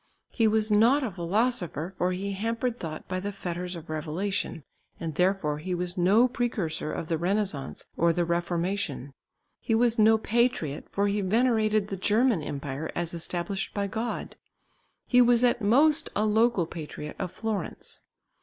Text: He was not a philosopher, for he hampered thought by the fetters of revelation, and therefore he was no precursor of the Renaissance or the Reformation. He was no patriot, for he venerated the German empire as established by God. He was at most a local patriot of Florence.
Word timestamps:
He 0.31 0.47
was 0.47 0.71
not 0.71 1.03
a 1.03 1.11
philosopher, 1.11 1.93
for 1.95 2.11
he 2.11 2.31
hampered 2.31 2.79
thought 2.79 3.07
by 3.07 3.19
the 3.19 3.31
fetters 3.31 3.75
of 3.75 3.87
revelation, 3.87 4.63
and 4.99 5.13
therefore 5.13 5.59
he 5.59 5.75
was 5.75 5.95
no 5.95 6.27
precursor 6.27 6.91
of 6.91 7.07
the 7.07 7.19
Renaissance 7.19 7.85
or 7.97 8.11
the 8.11 8.25
Reformation. 8.25 9.13
He 9.59 9.75
was 9.75 9.99
no 9.99 10.17
patriot, 10.17 10.87
for 10.89 11.07
he 11.07 11.21
venerated 11.21 11.89
the 11.89 11.97
German 11.97 12.41
empire 12.41 12.91
as 12.95 13.13
established 13.13 13.75
by 13.75 13.85
God. 13.85 14.35
He 15.05 15.21
was 15.21 15.43
at 15.43 15.61
most 15.61 16.09
a 16.15 16.25
local 16.25 16.65
patriot 16.65 17.15
of 17.19 17.29
Florence. 17.31 17.99